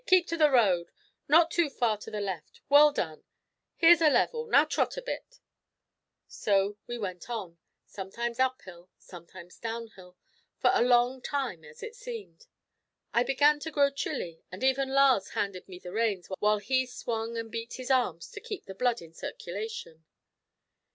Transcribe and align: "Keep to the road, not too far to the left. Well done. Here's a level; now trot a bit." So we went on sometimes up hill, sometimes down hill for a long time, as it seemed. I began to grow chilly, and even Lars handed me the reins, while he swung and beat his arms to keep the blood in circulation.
"Keep 0.07 0.25
to 0.29 0.37
the 0.37 0.49
road, 0.49 0.89
not 1.27 1.51
too 1.51 1.69
far 1.69 1.95
to 1.95 2.09
the 2.09 2.19
left. 2.19 2.59
Well 2.69 2.91
done. 2.91 3.23
Here's 3.75 4.01
a 4.01 4.09
level; 4.09 4.47
now 4.47 4.65
trot 4.65 4.97
a 4.97 5.01
bit." 5.03 5.39
So 6.27 6.79
we 6.87 6.97
went 6.97 7.29
on 7.29 7.59
sometimes 7.85 8.39
up 8.39 8.59
hill, 8.63 8.89
sometimes 8.97 9.59
down 9.59 9.89
hill 9.89 10.17
for 10.57 10.71
a 10.73 10.81
long 10.81 11.21
time, 11.21 11.63
as 11.63 11.83
it 11.83 11.95
seemed. 11.95 12.47
I 13.13 13.21
began 13.21 13.59
to 13.59 13.69
grow 13.69 13.91
chilly, 13.91 14.41
and 14.51 14.63
even 14.63 14.89
Lars 14.89 15.29
handed 15.37 15.67
me 15.69 15.77
the 15.77 15.91
reins, 15.91 16.25
while 16.39 16.57
he 16.57 16.87
swung 16.87 17.37
and 17.37 17.51
beat 17.51 17.73
his 17.75 17.91
arms 17.91 18.31
to 18.31 18.39
keep 18.41 18.65
the 18.65 18.73
blood 18.73 19.03
in 19.03 19.13
circulation. 19.13 20.03